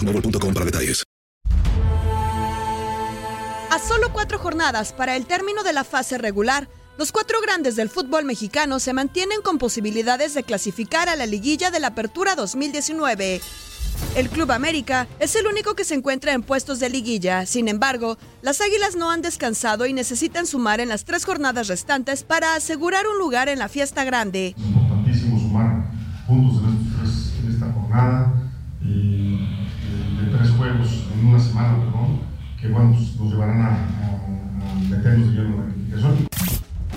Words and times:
boostmobile.com 0.00 0.54
para 0.54 0.64
detalles. 0.66 1.04
A 3.70 3.78
solo 3.78 4.12
cuatro 4.12 4.38
jornadas 4.38 4.92
para 4.92 5.16
el 5.16 5.26
término 5.26 5.62
de 5.62 5.72
la 5.72 5.84
fase 5.84 6.18
regular, 6.18 6.68
los 6.98 7.12
cuatro 7.12 7.40
grandes 7.40 7.76
del 7.76 7.88
fútbol 7.88 8.24
mexicano 8.24 8.80
se 8.80 8.92
mantienen 8.92 9.42
con 9.42 9.58
posibilidades 9.58 10.34
de 10.34 10.42
clasificar 10.42 11.08
a 11.08 11.16
la 11.16 11.26
liguilla 11.26 11.70
de 11.70 11.78
la 11.80 11.88
Apertura 11.88 12.34
2019. 12.34 13.40
El 14.16 14.28
Club 14.28 14.50
América 14.50 15.06
es 15.20 15.36
el 15.36 15.46
único 15.46 15.74
que 15.74 15.84
se 15.84 15.94
encuentra 15.94 16.32
en 16.32 16.42
puestos 16.42 16.80
de 16.80 16.90
liguilla, 16.90 17.46
sin 17.46 17.68
embargo, 17.68 18.18
las 18.42 18.60
Águilas 18.60 18.96
no 18.96 19.10
han 19.10 19.22
descansado 19.22 19.86
y 19.86 19.92
necesitan 19.92 20.46
sumar 20.46 20.80
en 20.80 20.88
las 20.88 21.04
tres 21.04 21.24
jornadas 21.24 21.68
restantes 21.68 22.24
para 22.24 22.54
asegurar 22.56 23.06
un 23.06 23.18
lugar 23.18 23.48
en 23.48 23.58
la 23.58 23.68
fiesta 23.68 24.02
grande. 24.04 24.54
Es 24.58 24.64
importantísimo 24.64 25.38
sumar 25.38 25.90
puntos 26.26 26.62
en, 26.64 26.86
estos 26.86 26.98
tres, 26.98 27.44
en 27.44 27.52
esta 27.52 27.72
jornada 27.72 28.39
en 31.20 31.26
una 31.26 31.40
semana, 31.40 31.76
que 32.60 32.68
bueno, 32.68 32.94
pues, 32.96 33.16
nos 33.16 33.32
llevarán 33.32 33.62
a, 33.62 34.88
meternos 34.88 35.34
de. 35.34 36.30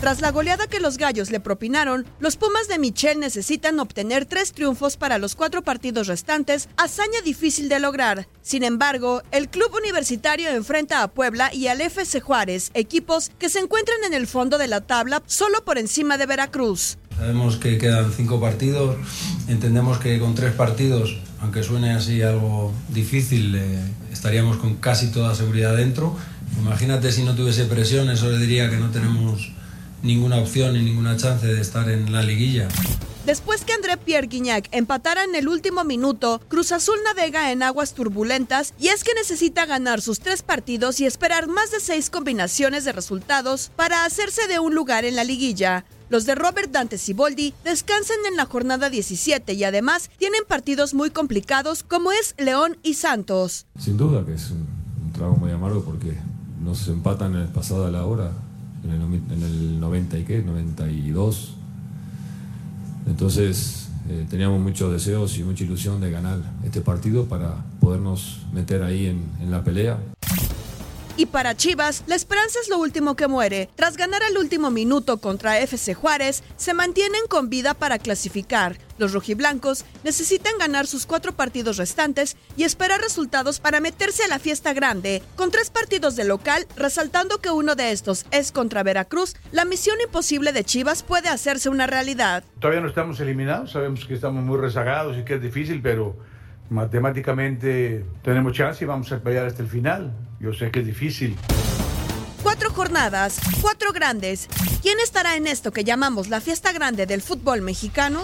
Tras 0.00 0.20
la 0.20 0.32
goleada 0.32 0.66
que 0.66 0.80
los 0.80 0.98
gallos 0.98 1.30
le 1.30 1.38
propinaron, 1.38 2.04
los 2.18 2.36
Pumas 2.36 2.66
de 2.66 2.80
Michel 2.80 3.20
necesitan 3.20 3.78
obtener 3.78 4.26
tres 4.26 4.52
triunfos 4.52 4.96
para 4.96 5.18
los 5.18 5.36
cuatro 5.36 5.62
partidos 5.62 6.08
restantes, 6.08 6.68
hazaña 6.76 7.20
difícil 7.24 7.68
de 7.68 7.78
lograr. 7.78 8.26
Sin 8.42 8.64
embargo, 8.64 9.22
el 9.30 9.48
club 9.48 9.72
universitario 9.76 10.50
enfrenta 10.50 11.04
a 11.04 11.08
Puebla 11.08 11.54
y 11.54 11.68
al 11.68 11.80
FC 11.80 12.20
Juárez, 12.20 12.72
equipos 12.74 13.30
que 13.38 13.48
se 13.48 13.60
encuentran 13.60 14.02
en 14.04 14.12
el 14.12 14.26
fondo 14.26 14.58
de 14.58 14.66
la 14.66 14.80
tabla 14.80 15.22
solo 15.26 15.64
por 15.64 15.78
encima 15.78 16.18
de 16.18 16.26
Veracruz. 16.26 16.98
Sabemos 17.18 17.56
que 17.56 17.78
quedan 17.78 18.10
cinco 18.12 18.40
partidos, 18.40 18.96
entendemos 19.48 19.98
que 19.98 20.18
con 20.18 20.34
tres 20.34 20.52
partidos, 20.52 21.18
aunque 21.40 21.62
suene 21.62 21.92
así 21.92 22.22
algo 22.22 22.72
difícil, 22.88 23.54
eh, 23.54 23.78
estaríamos 24.12 24.56
con 24.56 24.76
casi 24.76 25.08
toda 25.08 25.34
seguridad 25.34 25.76
dentro. 25.76 26.16
Imagínate 26.60 27.12
si 27.12 27.22
no 27.22 27.34
tuviese 27.34 27.64
presión, 27.64 28.10
eso 28.10 28.30
le 28.30 28.38
diría 28.38 28.70
que 28.70 28.76
no 28.76 28.90
tenemos 28.90 29.52
ninguna 30.02 30.36
opción 30.38 30.76
y 30.76 30.82
ninguna 30.82 31.16
chance 31.16 31.46
de 31.46 31.60
estar 31.60 31.88
en 31.88 32.12
la 32.12 32.22
liguilla. 32.22 32.68
Después 33.26 33.64
que 33.64 33.72
André 33.72 33.96
Pierre 33.98 34.26
Guignac 34.26 34.68
empatara 34.72 35.22
en 35.22 35.36
el 35.36 35.46
último 35.46 35.84
minuto, 35.84 36.40
Cruz 36.48 36.72
Azul 36.72 36.96
navega 37.04 37.52
en 37.52 37.62
aguas 37.62 37.94
turbulentas 37.94 38.74
y 38.80 38.88
es 38.88 39.04
que 39.04 39.14
necesita 39.14 39.64
ganar 39.64 40.00
sus 40.00 40.18
tres 40.18 40.42
partidos 40.42 40.98
y 40.98 41.06
esperar 41.06 41.46
más 41.46 41.70
de 41.70 41.78
seis 41.78 42.10
combinaciones 42.10 42.84
de 42.84 42.90
resultados 42.90 43.70
para 43.76 44.04
hacerse 44.04 44.48
de 44.48 44.58
un 44.58 44.74
lugar 44.74 45.04
en 45.04 45.14
la 45.14 45.22
liguilla. 45.22 45.84
Los 46.08 46.26
de 46.26 46.34
Robert 46.34 46.72
Dante 46.72 46.98
Siboldi 46.98 47.54
descansan 47.62 48.16
en 48.28 48.36
la 48.36 48.46
jornada 48.46 48.90
17 48.90 49.52
y 49.52 49.62
además 49.62 50.10
tienen 50.18 50.42
partidos 50.48 50.92
muy 50.92 51.10
complicados 51.10 51.84
como 51.84 52.10
es 52.10 52.34
León 52.38 52.76
y 52.82 52.94
Santos. 52.94 53.66
Sin 53.78 53.96
duda 53.96 54.26
que 54.26 54.34
es 54.34 54.50
un, 54.50 54.66
trago 55.12 55.36
muy 55.36 55.52
amargo 55.52 55.84
porque 55.84 56.12
nos 56.60 56.88
empatan 56.88 57.36
en 57.36 57.42
el 57.42 57.48
pasado 57.48 57.86
a 57.86 57.90
la 57.92 58.04
hora, 58.04 58.32
en 58.82 58.90
el, 58.90 59.00
en 59.00 59.42
el 59.44 59.80
90 59.80 60.18
y 60.18 60.24
qué, 60.24 60.42
92. 60.42 61.61
Entonces 63.12 63.88
eh, 64.08 64.24
teníamos 64.30 64.58
muchos 64.58 64.90
deseos 64.90 65.36
y 65.36 65.44
mucha 65.44 65.64
ilusión 65.64 66.00
de 66.00 66.10
ganar 66.10 66.38
este 66.64 66.80
partido 66.80 67.26
para 67.26 67.56
podernos 67.78 68.38
meter 68.54 68.82
ahí 68.82 69.06
en, 69.06 69.22
en 69.42 69.50
la 69.50 69.62
pelea. 69.62 69.98
Y 71.14 71.26
para 71.26 71.54
Chivas, 71.54 72.04
la 72.06 72.14
esperanza 72.14 72.58
es 72.62 72.70
lo 72.70 72.78
último 72.78 73.16
que 73.16 73.28
muere. 73.28 73.68
Tras 73.76 73.98
ganar 73.98 74.22
al 74.22 74.38
último 74.38 74.70
minuto 74.70 75.18
contra 75.18 75.58
FC 75.60 75.92
Juárez, 75.92 76.42
se 76.56 76.72
mantienen 76.72 77.26
con 77.28 77.50
vida 77.50 77.74
para 77.74 77.98
clasificar. 77.98 78.78
Los 78.96 79.12
rojiblancos 79.12 79.84
necesitan 80.04 80.56
ganar 80.58 80.86
sus 80.86 81.04
cuatro 81.04 81.32
partidos 81.32 81.76
restantes 81.76 82.36
y 82.56 82.64
esperar 82.64 83.00
resultados 83.00 83.60
para 83.60 83.80
meterse 83.80 84.24
a 84.24 84.28
la 84.28 84.38
fiesta 84.38 84.72
grande. 84.72 85.22
Con 85.36 85.50
tres 85.50 85.68
partidos 85.68 86.16
de 86.16 86.24
local, 86.24 86.66
resaltando 86.76 87.38
que 87.38 87.50
uno 87.50 87.74
de 87.74 87.92
estos 87.92 88.24
es 88.30 88.50
contra 88.50 88.82
Veracruz, 88.82 89.34
la 89.50 89.66
misión 89.66 89.98
imposible 90.00 90.52
de 90.52 90.64
Chivas 90.64 91.02
puede 91.02 91.28
hacerse 91.28 91.68
una 91.68 91.86
realidad. 91.86 92.42
Todavía 92.58 92.80
no 92.80 92.88
estamos 92.88 93.20
eliminados, 93.20 93.72
sabemos 93.72 94.06
que 94.06 94.14
estamos 94.14 94.42
muy 94.42 94.58
rezagados 94.58 95.18
y 95.18 95.24
que 95.24 95.34
es 95.34 95.42
difícil, 95.42 95.82
pero 95.82 96.16
matemáticamente 96.72 98.04
tenemos 98.22 98.52
chance 98.52 98.82
y 98.84 98.86
vamos 98.86 99.12
a 99.12 99.20
pelear 99.20 99.46
hasta 99.46 99.62
el 99.62 99.68
final. 99.68 100.12
Yo 100.40 100.52
sé 100.52 100.70
que 100.70 100.80
es 100.80 100.86
difícil. 100.86 101.36
Cuatro 102.42 102.70
jornadas, 102.70 103.40
cuatro 103.60 103.92
grandes. 103.92 104.48
¿Quién 104.82 104.98
estará 104.98 105.36
en 105.36 105.46
esto 105.46 105.70
que 105.70 105.84
llamamos 105.84 106.28
la 106.28 106.40
fiesta 106.40 106.72
grande 106.72 107.06
del 107.06 107.22
fútbol 107.22 107.62
mexicano? 107.62 108.22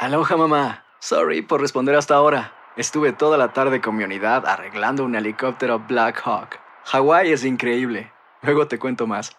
Aloha 0.00 0.36
mamá. 0.36 0.84
Sorry 1.00 1.42
por 1.42 1.60
responder 1.60 1.96
hasta 1.96 2.14
ahora. 2.14 2.52
Estuve 2.76 3.12
toda 3.12 3.36
la 3.36 3.52
tarde 3.52 3.80
con 3.80 3.96
mi 3.96 4.04
unidad 4.04 4.46
arreglando 4.46 5.04
un 5.04 5.14
helicóptero 5.14 5.80
Black 5.80 6.22
Hawk. 6.24 6.58
Hawái 6.84 7.32
es 7.32 7.44
increíble. 7.44 8.12
Luego 8.42 8.66
te 8.66 8.78
cuento 8.78 9.06
más. 9.06 9.36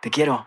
Te 0.00 0.10
quiero. 0.10 0.46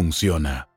funciona. 0.01 0.70